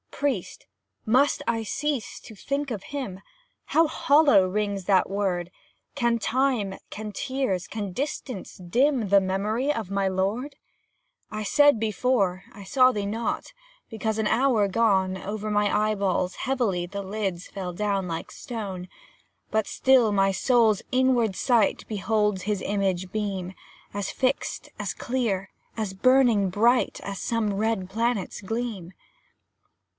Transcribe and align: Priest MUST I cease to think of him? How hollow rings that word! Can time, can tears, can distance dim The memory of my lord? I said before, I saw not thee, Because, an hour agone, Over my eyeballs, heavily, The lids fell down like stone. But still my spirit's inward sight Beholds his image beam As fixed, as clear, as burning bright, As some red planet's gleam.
Priest 0.09 0.67
MUST 1.05 1.41
I 1.47 1.63
cease 1.63 2.19
to 2.21 2.35
think 2.35 2.69
of 2.69 2.83
him? 2.85 3.21
How 3.65 3.87
hollow 3.87 4.47
rings 4.47 4.85
that 4.85 5.09
word! 5.09 5.49
Can 5.95 6.19
time, 6.19 6.75
can 6.91 7.11
tears, 7.11 7.67
can 7.67 7.91
distance 7.91 8.55
dim 8.57 9.09
The 9.09 9.21
memory 9.21 9.73
of 9.73 9.89
my 9.89 10.07
lord? 10.07 10.57
I 11.31 11.41
said 11.41 11.79
before, 11.79 12.43
I 12.53 12.63
saw 12.63 12.91
not 12.91 13.45
thee, 13.45 13.49
Because, 13.89 14.19
an 14.19 14.27
hour 14.27 14.63
agone, 14.67 15.17
Over 15.17 15.49
my 15.49 15.89
eyeballs, 15.91 16.35
heavily, 16.35 16.85
The 16.85 17.03
lids 17.03 17.47
fell 17.47 17.73
down 17.73 18.07
like 18.07 18.29
stone. 18.31 18.87
But 19.49 19.65
still 19.65 20.11
my 20.11 20.31
spirit's 20.31 20.83
inward 20.91 21.35
sight 21.35 21.83
Beholds 21.87 22.43
his 22.43 22.61
image 22.63 23.11
beam 23.11 23.53
As 23.91 24.11
fixed, 24.11 24.69
as 24.79 24.93
clear, 24.93 25.49
as 25.75 25.93
burning 25.95 26.49
bright, 26.51 26.99
As 27.03 27.19
some 27.19 27.53
red 27.53 27.89
planet's 27.89 28.41
gleam. 28.41 28.93